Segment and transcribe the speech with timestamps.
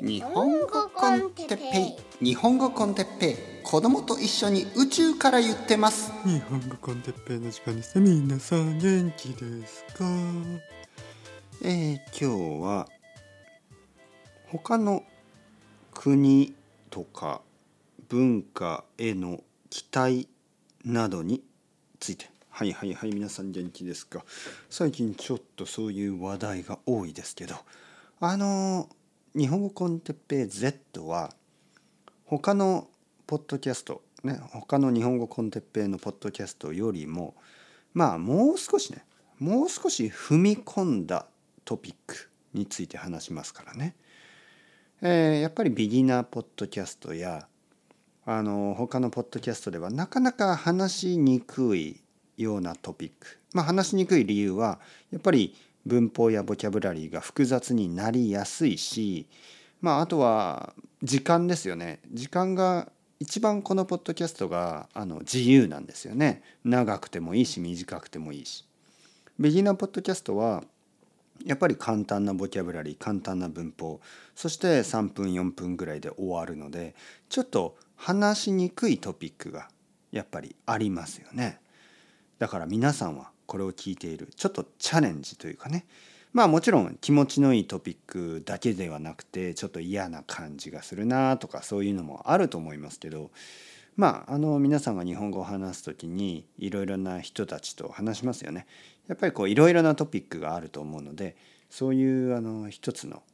[0.00, 2.24] 日本語コンテッペイ。
[2.24, 3.36] 日本語コンテッペイ。
[3.64, 6.12] 子供と一緒に宇宙から言ってます。
[6.24, 10.04] 日本語コンテッペイの時間ですね皆さん元気ですか？
[11.64, 12.88] えー、今日は
[14.46, 15.02] 他の
[15.92, 16.54] 国
[16.90, 17.40] とか
[18.08, 20.28] 文化への期待
[20.84, 21.42] などに
[21.98, 22.30] ついて。
[22.50, 24.24] はいはいはい皆さん元気ですか？
[24.70, 27.56] 最近ちょっとそういう話題が多いですけど。
[28.20, 28.88] あの
[29.36, 31.32] 日本語コンテッペイ Z は
[32.24, 32.88] 他の
[33.26, 37.34] ポッドキャストね他の日本語コンテッペイのポッドキャストよりも
[37.92, 39.04] まあもう少しね
[39.38, 41.26] もう少し踏み込んだ
[41.64, 43.94] トピックについて話しますからね。
[45.00, 47.46] えー、やっぱりビギナーポッドキャストや
[48.24, 52.00] あの他のポッドキャストではなかなか話しにくい
[52.36, 54.80] ようなトピックまあ話しにくい理由は
[55.12, 55.54] やっぱり
[55.88, 59.26] 文法やボキャブラリーが複雑になりやすいし
[59.80, 62.00] まああとは時間ですよね。
[62.12, 66.42] 時間が一番このポッドキャストがあの自由なんですよね。
[66.64, 68.64] 長くてもいいし短くてもいいし。
[69.38, 70.64] ビギナーポッドキャストは
[71.46, 74.00] やっぱり簡単なボキャブラリー簡単な文法
[74.34, 76.96] そして3分4分ぐらいで終わるので
[77.28, 79.68] ちょっと話しにくいトピックが
[80.10, 81.60] やっぱりありますよね。
[82.38, 84.28] だから皆さんはこれを聞いている。
[84.36, 85.86] ちょっとチャレンジというかね。
[86.32, 93.32] まあもちろん気持ちのいいトピックだけではなくてちょっと嫌な感じがするなとかそういうのもあると思いますけど。
[93.96, 98.68] まああの皆さんが日本語を話す時にいろいろな人たちと話しますよね。
[99.08, 101.36] やっぱりこういろいろなトピックがあると思うので
[101.68, 103.24] そういうあの一つの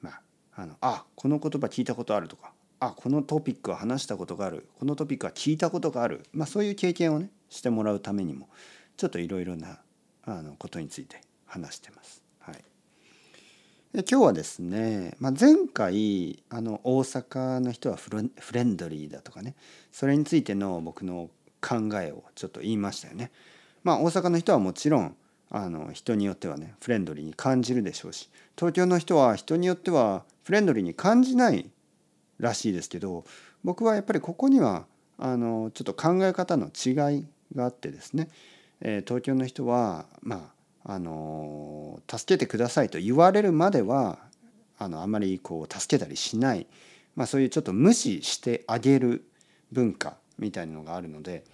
[0.00, 0.22] まあ
[0.54, 8.48] あのあこの言葉聞いたことあるとかあこのトピックは話したことがあるこのトピックは聞いたことがある、まあ、そういう経験をねしてもらうためにも
[8.96, 9.80] ちょっといろいろな
[10.24, 12.22] あのことについて話してます。
[12.40, 12.54] はい、
[13.92, 18.10] で今日はですね、まあ、前回あの大阪の人はフ
[18.52, 19.54] レンドリーだとかね
[19.90, 23.30] それについての僕の考えをちょっと言いましたよね。
[23.84, 25.16] まあ、大阪の人はもちろん
[25.50, 31.68] あの人によってはねフレンドリーに感じるでしょうし東京の人は人によってはフレンドリーに感じない
[32.38, 33.24] らしいですけど
[33.62, 34.86] 僕はやっぱりここには
[35.18, 38.28] あのちょっと考え方の違いがあってですね
[38.82, 40.50] え東京の人はま
[40.84, 44.18] ああの助けてくださいと言われるまでは
[44.78, 46.66] あのあまりこう助けたりしない、
[47.14, 49.24] まあ、そういうちょっと無視してあげる
[49.70, 51.44] 文化みたいなのがあるので、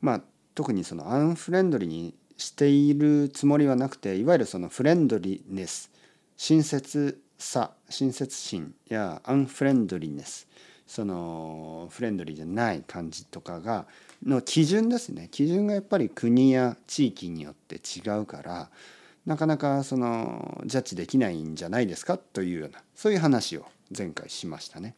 [0.00, 0.20] まあ、
[0.54, 5.90] 特にそのアンフレンドリーにしているつもりはなくていわゆるそのフレンドリーネス
[6.36, 10.46] 親切さ親切心やアンフレンドリーネス
[10.86, 13.86] そのフレンドリーじゃない感じとかが
[14.26, 18.70] の基準ですね基準がやっぱり国や地域によって違うから
[19.26, 24.94] なかなかそのジャッジできないんじゃないですかというようなそういう話を前回しましたね。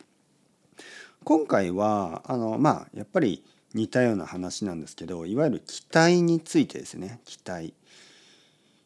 [1.24, 3.44] 今回はあのまあやっぱり
[3.74, 7.74] 似たような話なんですけどいわゆる期待についてですね期待。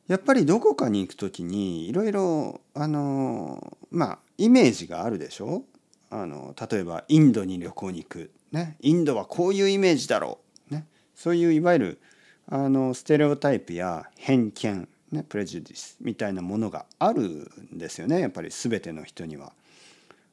[0.08, 5.62] やっぱりどこかに行く時にいろいろあのまあイメージがあるでしょ？
[6.10, 10.38] あの例えばインドに旅行に行くね、インドはこういうイメージだろ
[10.70, 12.00] う、ね、そういういわゆる
[12.48, 19.52] あのステレオタイプや偏見、ね、プレジュディスみたいなものがあるんですよねやっぱり全ての人には。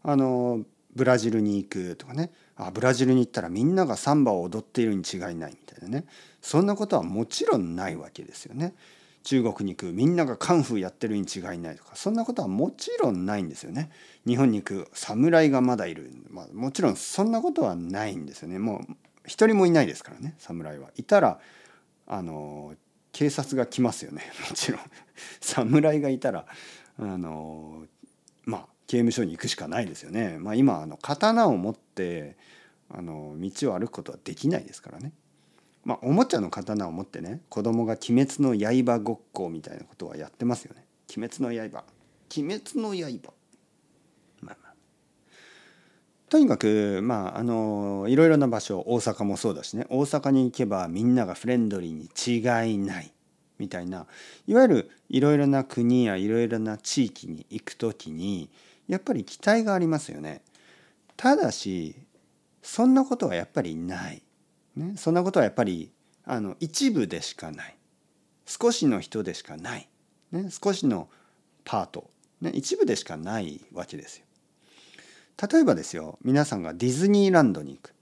[0.03, 0.63] あの
[0.95, 6.05] ブラジルに行くとかねあブラジルに行ったらみんながサンバを踊っているに違いないみたいなね
[6.41, 8.73] そんなことはもちろんないわけですよね。
[9.23, 13.91] 中国に行くみんながカンフーやってるに違いないとかそんなことはもちろんないんですよね。
[14.25, 18.59] 日本に行く侍がまだいる、まあ、もちろんそんなことはないんですよね。
[18.59, 18.93] もう
[19.25, 20.89] 一人もいないですからね侍は。
[20.95, 21.39] いたら
[22.07, 22.73] あの
[23.11, 24.81] 警察が来ますよね もちろん。
[25.39, 26.45] 侍がいたら
[26.97, 27.85] あの
[28.45, 30.37] まあ刑務所に行くしかないですよね。
[30.39, 32.37] まあ、今あの刀を持って
[32.89, 35.13] あの道を歩くことはできないですからね。
[35.83, 40.85] まあ、おもちゃの刀を持ってね子供が「鬼滅の刃」ごっこみたいなことはやってますよね。
[41.15, 41.83] 鬼滅の刃
[42.37, 43.33] 鬼滅の刃
[44.41, 44.73] まあまあ
[46.29, 52.09] とにかくまああのいろいろな場所大阪もそうだしね大阪に行けばみんながフレンドリーに
[52.67, 53.11] 違いない
[53.57, 54.07] みたいな
[54.47, 58.49] いわゆるいろいろな国やいろいろな地域に行く時に
[58.87, 60.41] やっぱり期待がありますよね。
[61.17, 61.95] ただし
[62.61, 64.21] そんなことはやっぱりない。
[64.81, 65.91] ね、そんなことはやっぱり
[66.25, 67.75] あの一部でしかない。
[68.45, 69.87] 少しの人でしかない、
[70.31, 71.07] ね、少しの
[71.63, 72.09] パート、
[72.41, 74.25] ね、一部でしかないわけですよ。
[75.51, 76.17] 例えばですよ。
[76.23, 77.93] 皆さんがディズニーランドに行く。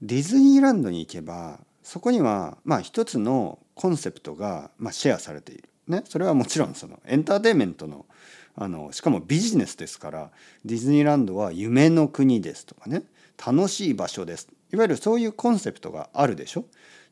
[0.00, 8.06] ディズニーランドに行けばそこにはまあ一つのコンセプトがまあシェアされている、ね、それはもちろんそのエンターテインメントの
[8.54, 10.30] あのしかもビジネスですから
[10.64, 13.02] ディズニーランドは夢の国ですとかね。
[13.44, 14.48] 楽しい場所です。
[14.72, 16.64] いわゆるそういうコンセプトがあるでしょ？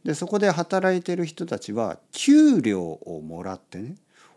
[0.05, 3.97] でそこで働いてる人たちは給料をもらってね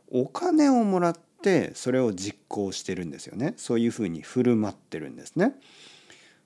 [0.09, 5.53] お金をもらってそれを実行してるんですよねそういうふうに振る舞ってるんですね。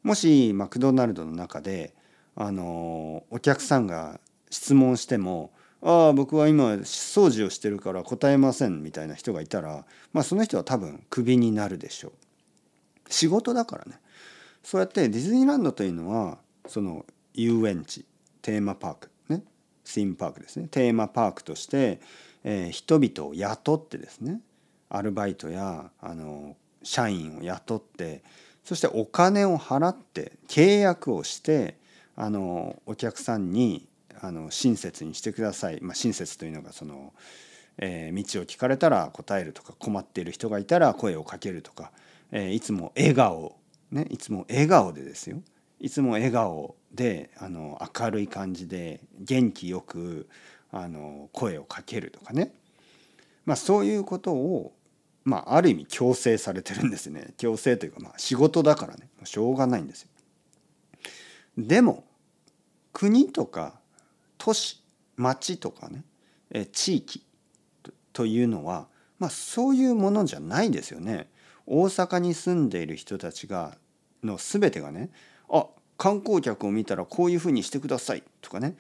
[0.04, 1.94] もしマクドナルドの中で
[2.36, 12.12] あのお客さんが質問しても「ああ僕は今掃除をしてるから答えません」みたいな人がいたら、まあ、その人は多分クビになるでしょう。
[13.08, 14.00] 仕事だからね。
[14.64, 18.06] そうやってディズニーランドというのはその遊園地
[18.42, 19.44] テーマパークね。
[19.84, 20.68] スイムパークですね。
[20.70, 22.00] テーマパークとして、
[22.44, 24.42] えー、人々を雇ってですね
[24.90, 28.22] アルバイトやあの社員を雇って
[28.64, 31.78] そしてお金を払って契約をして
[32.16, 33.88] あのお客さんに
[34.22, 37.14] あの親切にしてください、まあ、親切というのがその、
[37.78, 41.92] えー、道を聞かれたら答えるとか困っている人がいたら声をかけるとか、
[42.32, 43.58] えー、いつも笑顔
[43.92, 45.42] ねいつも笑顔でですよ。
[45.84, 50.30] いつも笑顔であの明るい感じで元気よく
[50.72, 52.54] あの声をかけるとかね、
[53.46, 54.74] まあ、そういうことを、
[55.26, 60.10] まあ、ある意味強制されてるんですね強制というか、まあ、仕事だからねしょうがないんですよ。
[61.58, 62.06] でも
[62.94, 63.74] 国とか
[64.38, 64.82] 都市
[65.18, 66.06] 町とかね
[66.50, 67.26] え地域
[68.14, 68.88] というのは、
[69.20, 71.28] まあ、そういうものじゃないですよね。
[71.66, 73.78] 大阪に住んでいる人たちが
[74.24, 75.10] の全てがね
[75.54, 75.68] あ
[75.98, 78.24] 観光客を見たらこういうふうにしてください。
[78.42, 78.76] とかね、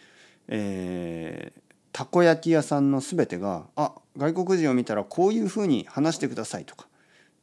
[0.47, 1.61] えー、
[1.93, 6.65] たこ焼き屋さんの全てがあ外国人を見たらこういうふうに話してください。
[6.65, 6.87] とか、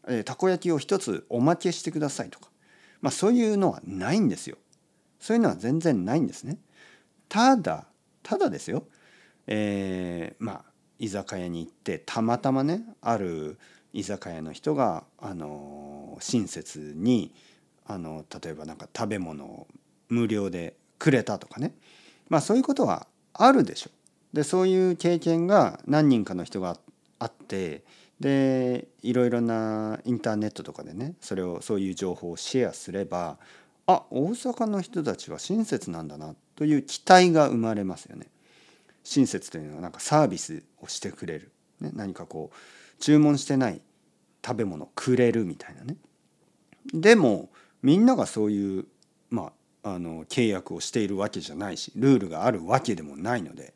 [0.08, 2.30] えー、たこ焼きを一つおまけしてください。
[2.30, 2.50] とか、
[3.00, 4.58] まあ、そういうのはないんですよ。
[5.18, 6.58] そういうのは全然ないんですね。
[7.28, 7.86] ただ
[8.22, 8.84] ただですよ、
[9.46, 10.64] えー、まあ
[10.98, 13.58] 居酒屋に行ってたまたまねある
[13.92, 17.32] 居酒屋の人があの親切に
[17.90, 19.66] あの例えばなんか食べ物を
[20.08, 21.74] 無料でくれたとかね
[22.28, 23.90] まあそういうことはあるでしょ。
[24.32, 26.78] でそういう経験が何人かの人が
[27.18, 27.82] あって
[28.20, 33.38] でいろいろなインターネットとかでねそれをそういう情報をシェアすれば
[33.86, 38.26] あ大阪の人たちは親切なんだなという期待が生まれますよね。
[39.02, 41.50] 親切というのはなんかサービスをしてくれる、
[41.80, 43.80] ね、何かこう注文してない
[44.46, 45.96] 食べ物をくれるみたいなね。
[46.92, 47.48] でも
[47.82, 48.86] みんながそういう、
[49.30, 53.74] まあ、あの契約をしているわけじゃないしルールがあるわけでもないので、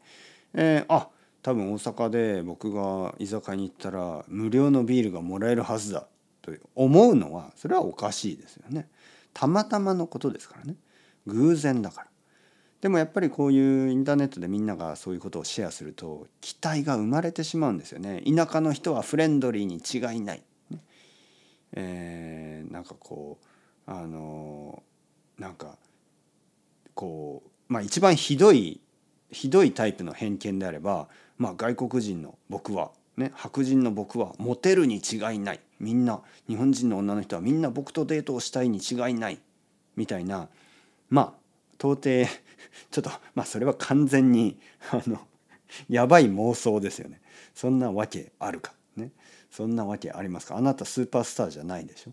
[0.53, 1.09] えー、あ
[1.43, 6.07] 多分大阪で僕が居酒屋に行ったら無料のビールがもらえるはずだ
[6.43, 8.89] と思うのはそれはおかしいですよね。
[9.33, 10.77] たまたまのことですからね
[11.27, 12.07] 偶然だから。
[12.81, 18.23] でもやっぱりこういうインターネットでみんながそういうことをシェアすると期待が生まれてしまうんですよね。
[18.27, 20.43] 田舎の人はフレンドリーに違いない。
[21.73, 23.47] えー、なんかこう
[23.87, 24.83] あの
[25.39, 25.77] なんか
[26.95, 28.81] こうまあ一番ひどい
[29.31, 31.09] ひどいタイプの偏見であれば、
[31.39, 35.61] まあ、外国人の僕は、ね、白人の僕はモテるに違いない。
[35.81, 39.41] みんな日本人の女の人はみんな僕とデートをしたいに違いない。
[39.97, 40.49] みたいな
[41.11, 41.45] まあ
[41.75, 42.31] 到底
[42.91, 44.57] ちょっとまあそれは完全に
[44.91, 45.21] あの
[45.89, 47.21] やばい妄想ですよね。
[47.55, 48.73] そんなわけあるか。
[48.97, 49.11] ね。
[49.51, 50.57] そんなわけありますか。
[50.57, 52.13] あなたスーパースターじゃないでしょ。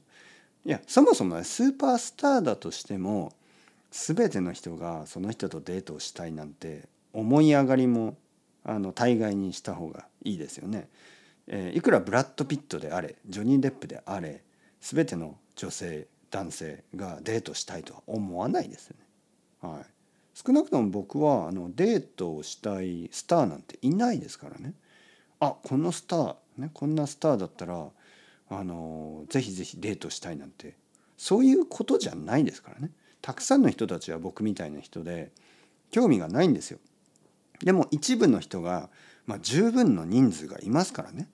[0.66, 3.34] いやそもそもねスーパースターだとしても
[3.90, 8.16] 全ての人がその人とデートをしたいなんて思い上がりも
[8.64, 10.88] あの大概にした方がいいですよね。
[11.48, 14.44] えー、いくらブラッド・ピットであれジョニー・デップであれ
[14.80, 19.06] 全ての女性男性がデートしたいとは思わないですよね。
[19.62, 19.86] はい、
[20.34, 24.74] 少なくとも僕はあのデートをしたいスターなんていないですからね。
[25.40, 27.90] あこのスター、ね、こんなスターだったら
[28.52, 30.76] あのぜひぜひデートしたいなんて。
[31.22, 32.90] そういうことじゃないですからね。
[33.22, 35.32] たくさんの人たちは僕みたいな人で
[35.92, 36.80] 興味がないんですよ。
[37.60, 38.90] でも一部の人が、
[39.28, 41.30] まあ、十分の人数がいますからね。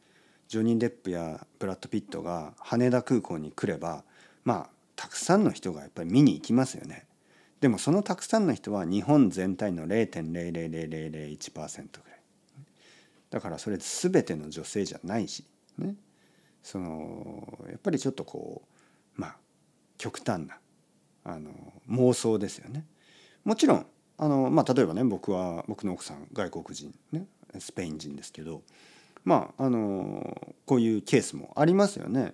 [0.49, 4.03] ジョニー・デップやブラッド・ピットが羽田空港に来れば
[4.43, 7.05] まあたくさんの人がやっぱり見に行きますよね。
[7.61, 12.19] でもそのたくさんの人は日本全体の0.00001%ぐらい。
[13.29, 15.45] だからそれ全ての女性じゃないし
[15.77, 15.95] ね。
[16.63, 18.63] そのやっぱりちょっとこ
[19.17, 19.37] うまあ
[19.97, 20.59] 極端な
[21.23, 21.51] あの
[21.89, 22.85] 妄想ですよね。
[23.43, 23.85] もちろん
[24.17, 27.25] あの、まあ、例えばね僕は僕の奥さん外国人ね
[27.59, 28.63] スペイン人ですけど
[29.23, 32.33] まああのこういうケースもありますよね。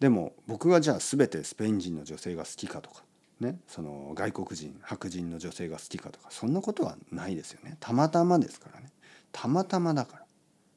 [0.00, 3.04] でも僕がじゃあ全てスペイン人の女性が好きかとか
[3.40, 7.76] ねその外国人白人の女性が好きかとかそんなことはないですよね。
[7.80, 8.90] たまたまですからね。
[9.32, 10.26] たまたまだから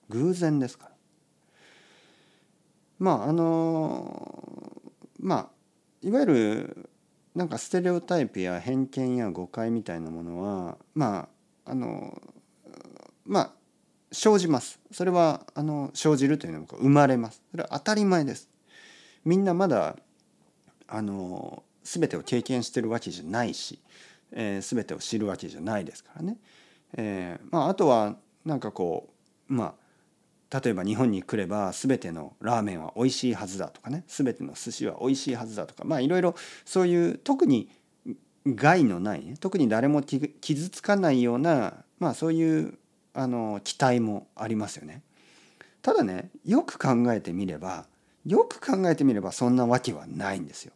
[0.10, 0.97] 偶然ですから。
[3.00, 4.82] まああの
[5.20, 5.50] まあ
[6.02, 6.90] いわゆる
[7.36, 11.30] なんかステレオタイプや偏見や誤解みたいなものはま
[11.66, 12.22] ああの
[13.26, 13.52] まあ
[14.12, 14.80] 生じます。
[14.92, 17.42] それはあの生じるというのも生まれます。
[17.52, 18.50] それは当たり前です。
[19.26, 19.98] みんなまだ
[20.88, 23.80] あの全てを経験してるわけじゃないし、
[24.32, 26.38] えー、全てを知るわけじゃないですからね、
[26.98, 29.10] えー、まああとはなんかこ
[29.50, 29.74] うまあ
[30.50, 36.36] 例えば日本に来れば全てのラーメンは美味しいはずだとかね全ての寿司は美味しいはずだとかまあいろいろ
[36.66, 37.70] そういう特に
[38.46, 42.78] 害のない、ね、特に誰も傷つかないようなまあそういう
[43.14, 45.02] あの期待もありますよね。
[45.82, 47.86] ただねよく考えてみれば
[48.26, 50.74] よく考えてみればそんなわけはないんですよ。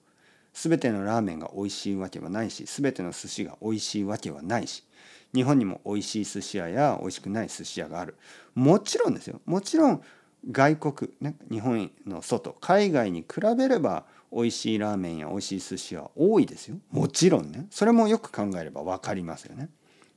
[0.53, 4.83] 全てのラーメンが美味しいわけはないし全ての寿司が美味しいわけはないし
[5.33, 8.15] 日本にも美味しい寿司屋や美味しくない寿司屋がある。
[8.55, 9.41] もちろんですよ。
[9.45, 10.01] もちろん
[10.49, 16.77] 外国、ね、日本の外海外に比べれば美味しいラーメンや美味しい寿司は多いですよ。
[16.91, 17.67] もちろんね。
[17.69, 19.69] それもよく考えれば分かりますよね。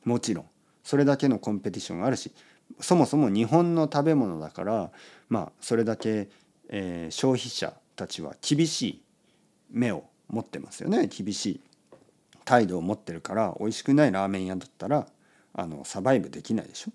[0.04, 0.46] もちろん。
[0.84, 2.30] それだけのコンペティションがあるし
[2.78, 4.90] そもそも日本の食べ物だから
[5.28, 6.28] まあそれだけ、
[6.68, 9.02] えー、消費者たちは厳しい
[9.70, 11.06] 目を持ってますよね。
[11.06, 11.60] 厳しい
[12.44, 15.06] 態度を持ってるから美味しくないラーメン屋だったら
[15.52, 16.92] あのサバイブできないでしょ？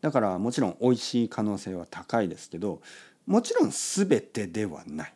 [0.00, 2.80] だからもちろん美味しい可能性は高いですけど
[3.26, 5.14] もちろん全てではない。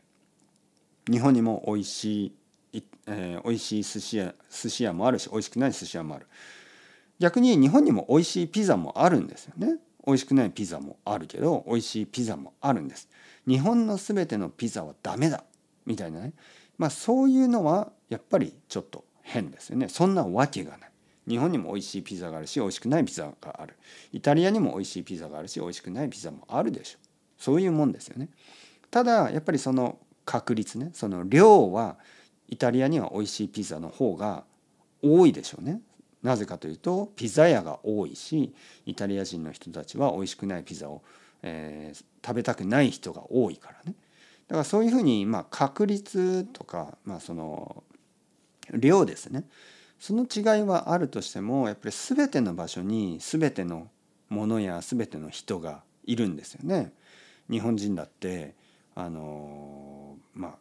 [1.11, 2.33] 日本にも美味し
[2.73, 6.27] い、えー、美味しい寿司屋寿司屋もあるし美味しくない寿司屋もある。
[7.19, 9.79] 逆に日本にも美味しいピザもあるんですよね。
[10.07, 13.09] 美味しくないピザもあるけど美味しいピザもあるんです。
[13.47, 15.43] 日本の全てのピザはダメだ。
[15.85, 16.33] みたいなね。
[16.79, 19.89] まあそういうのはやっぱりちょっと変ですよね。
[19.89, 20.91] そんなわけがない。
[21.29, 23.77] 日本にも美味しいピザがあるし美味しくないピザがある。
[24.13, 26.99] イタリアにも美味しいピザがあるし美味しくないピザもあるでしょ。
[27.03, 28.29] うそういうもんですよね。
[28.91, 30.91] ただやっぱりその確率ね。
[30.93, 31.97] その量は
[32.49, 34.45] イタリアには美味しいピザの方が
[35.03, 35.81] 多いでしょうね。
[36.23, 38.55] なぜかというとピザ屋が多いし
[38.85, 41.03] イタリア人の人たちは美味しくないピザを、
[41.43, 43.95] えー、食べたくない人が多いからね。
[44.49, 47.83] だからそういうふうに、まあ、確率とか、まあ、その
[48.73, 49.45] 量ですね。
[49.99, 53.89] その違いはあるとしてもやっぱり全ての場所に全ての
[54.29, 56.93] ものや全ての人がいるんですよね。
[57.51, 58.55] 日本人だって
[58.95, 60.57] あのま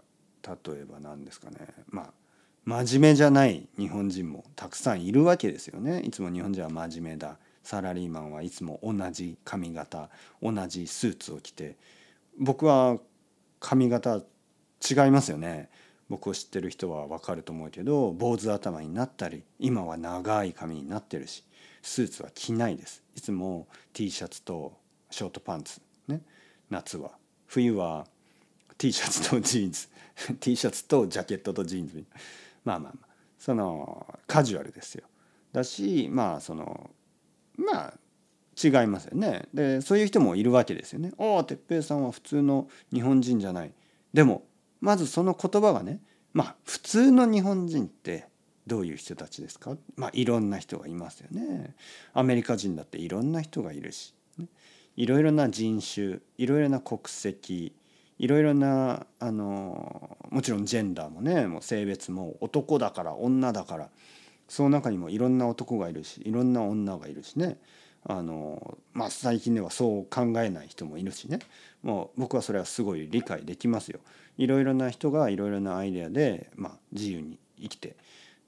[0.48, 1.58] あ例えば何ですかね。
[1.90, 2.14] まあ
[2.64, 6.00] 真面目じゃない日本人もたくさんいるわけですよね。
[6.02, 7.38] いつも日本人は真面目だ。
[7.64, 10.10] サラリーマンはいつも同じ髪型
[10.42, 11.78] 同じスーツを着て。
[12.38, 13.00] 僕は
[13.66, 15.70] 髪型違いますよね。
[16.08, 21.44] 僕を知ってる人は分かると思うけど坊主頭になったり今は長い髪になってるし
[21.82, 23.04] スーツは着ないです。
[23.16, 24.78] いつも T シャツと
[25.10, 26.22] ショートパンツね。
[26.70, 27.12] 夏は。
[27.48, 28.06] 冬は
[28.78, 29.88] T シャツと ジーンズ。
[30.40, 32.06] T シャツとジャケットとジーンズ
[32.64, 33.08] まあまあまあ。
[33.40, 35.06] そのカジュアルですよ。
[35.52, 36.92] だしまあその
[37.58, 37.94] まあ
[38.62, 41.12] 違いますよねでそういう人もいるわけですよね。
[41.18, 43.72] おお哲平さんは普通の日本人じゃない。
[44.14, 44.44] でも
[44.80, 46.00] まずその言葉がね
[46.34, 48.28] まあ普通の日本人って
[48.68, 49.76] どういう人たちですか？
[49.96, 51.76] まあいろんな人がいますよね。
[52.14, 54.48] アメリカ人だっていろんな人がいるし、ね、
[54.96, 57.74] いろいろな人種いろいろな国籍
[58.18, 63.90] いろいろなあのもちろんジェンダーもねもう性別も男だから女だから
[64.48, 67.58] その中にもいろんな男がいるしいろんな女がいるしね
[68.08, 71.40] あの、まあ、最近ではそう考えない人もいるしね
[71.82, 74.00] もう僕はそれはすごい理解できますよ。
[74.38, 77.96] いろいろな人がいろいろなアイデアで、まあ、自由に生きて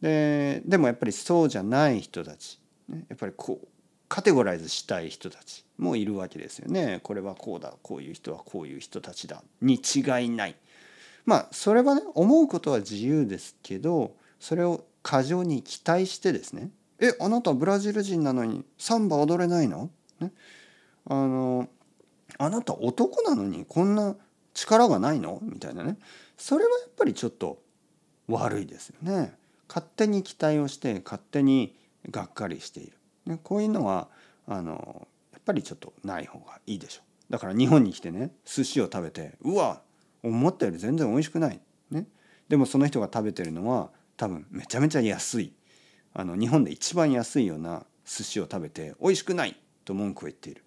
[0.02, 2.60] ででもやっぱりそうじゃない人たち、
[2.90, 3.68] ね、やっぱりこう
[4.10, 7.00] カテゴライズしたい人たちもいるわけですよね。
[7.04, 10.56] これはこうだこういう人はこういう人たちだに違いない。
[11.26, 19.90] まあそれはね思うことは自由ですけどそれを過剰に期待してですね「えあなたブラジル人なのにサンバ踊れないの?」
[20.20, 20.32] ね
[21.06, 21.70] あの
[22.38, 24.16] 「あなた男なのにこんな
[24.54, 25.98] 力がないの?」みたいなね
[26.38, 27.62] それはやっぱりちょっと
[28.28, 29.34] 悪いですよね。
[29.70, 31.76] 勝手に期待をして勝手に
[32.10, 32.98] がっかりしている。
[33.26, 34.08] ね、こういうのは
[34.46, 39.82] あのやっぱりちょっとない方がいいでしょうだから日本に来てね寿司を食べてうわ
[40.24, 41.60] 思ったより全然美味しくない、
[41.92, 42.08] ね、
[42.48, 45.54] でもその人が食べてるのは多分めちゃめちゃ安い
[46.20, 49.56] あの日本で一番安いような寿司を食べて美味しくない
[49.86, 50.64] と文句を言っている。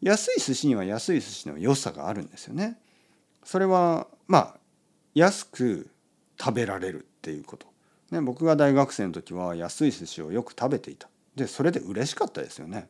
[0.00, 2.78] 安い寿司には安い寿司の良さがあるんですよね。
[3.42, 4.56] それはまあ
[5.14, 5.90] 安く
[6.38, 7.66] 食べられるっていうこと、
[8.12, 11.08] ね、僕が大学生の時は安い寿司をよく食べていた。
[11.34, 12.88] でそれで嬉しかったですよね。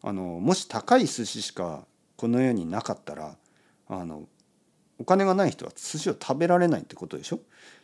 [0.00, 3.36] あのもし高い寿司しかこの世になかったら
[3.88, 4.28] あの
[5.00, 7.40] お金がない人は寿司を食べられないってことでしょ？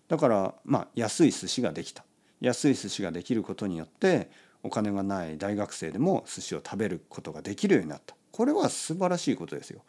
[0.07, 2.05] だからまあ安い寿司ができた。
[2.41, 4.31] 安い寿司ができることによって
[4.63, 9.83] お金がない大学生でも寿司を食べることができるようになったこれは素晴らしいことですよ。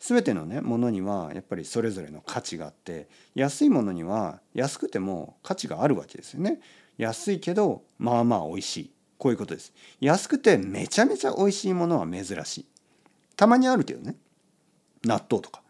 [0.00, 6.60] 全てのねものにはやっぱりそれぞれの価値があって安いものには安くても価値があるわけですよね。
[6.98, 9.72] 安いけどまあまあ美味しいこういうことです。
[10.00, 12.66] 安くてめちゃめちゃ美味しいものは珍しい。
[13.36, 14.16] たまにあるけどね
[15.04, 15.62] 納豆とか。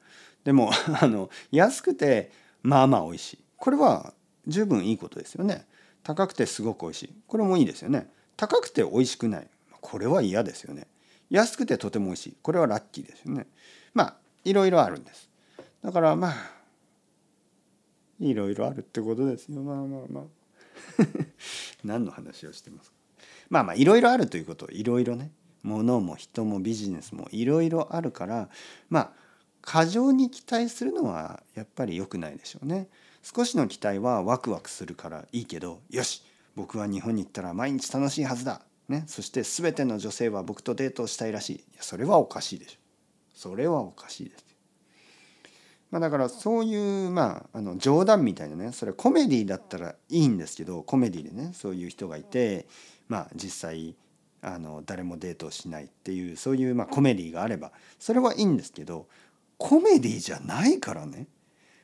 [0.45, 2.31] でもあの安くて
[2.63, 4.15] まあまあ美味しいこれは
[4.47, 5.67] 十分いいことですよね。
[6.03, 8.09] 高くてすごく美味しいこれもいいですよね。
[8.37, 9.47] 高くて美味しくない
[9.81, 10.87] これは嫌ですよね。
[11.31, 13.47] 安くてとても美味しいこれはラッキーですよね。
[13.95, 15.29] まあいろいろあるんです。
[15.83, 16.63] だからまあ
[18.23, 20.25] いろいろあるってことですよまあまあまあ
[21.85, 22.97] 何の話をしてますか
[23.51, 25.33] まあまあいろいろあるということいろいろね
[25.63, 28.49] 物も人もビジネスもいろいろあるから
[28.89, 29.13] まあ
[29.61, 32.89] 過剰に期待するのはやっぱり良くないでしょうね。
[33.23, 36.23] 少しの期待はワクワクするからいいけどよし
[36.55, 41.57] 僕は日本に行ったら毎日楽しいはずだ、ね、そして全ての女性は僕とデートをしたいらしい。
[41.57, 42.79] いやそれはおかしいでしょ。
[43.35, 44.45] それはおかしいです。
[45.91, 48.73] まあ、だからそういうまああの冗談みたいなね。
[48.73, 52.67] それコメディだったらいいんですけどコメディでねそういう人がいて
[53.09, 53.97] まあ実際
[54.43, 59.07] あの誰もデートをしないっていうそういうまあコメディがあればそれはいいんですけど
[59.57, 61.29] コメディじゃないからね。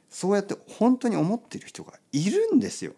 [0.09, 2.93] そうやって本当に思ってる人がいるんですよ。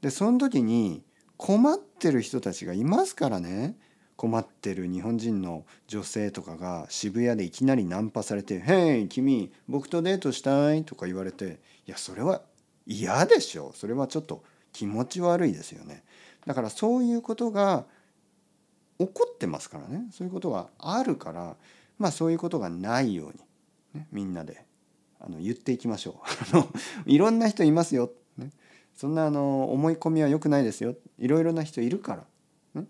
[0.00, 1.02] でその時に
[1.36, 3.76] 困ってる人たちがいますからね
[4.16, 12.42] 困ってる日本人の女性とかが渋谷でいきなりナンパされて「へい君僕とデートしたい?」とか言われていやそれは
[12.86, 16.04] 嫌でしょそれはちょっと気持ち悪いですよね。
[16.46, 17.86] だからそういうことが
[18.98, 21.56] 起こってますからねそういうことがあるから
[21.98, 24.64] まあそういうことがないように、ね、みんなで
[25.20, 26.22] あの言っていきましょ
[27.06, 27.10] う。
[27.10, 28.50] いろんな人いますよ、ね、
[28.94, 30.94] そんなあの思い込みは良くないですよ。
[31.18, 32.26] いろいろな人いるか
[32.74, 32.86] ら、ね、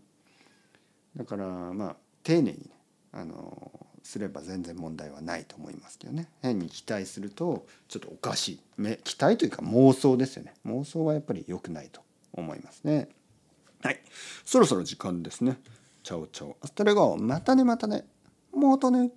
[1.16, 2.64] だからまあ丁寧にね
[3.12, 6.28] あのすれば全然問題はないと思いますけどね。
[6.40, 8.60] 変に期待するとちょっとおかしい。
[9.02, 10.54] 期待というか妄想ですよね。
[10.64, 13.08] 妄想はやっぱり良くないと思いますね。
[13.82, 14.00] はい。
[14.44, 15.58] そろそろ時間ですね。
[16.02, 18.04] Chao chao。Hasta luego またねまたね。
[18.54, 19.10] またね。